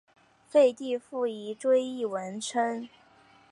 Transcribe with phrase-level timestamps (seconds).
[0.47, 2.89] 废帝溥仪追谥文慎。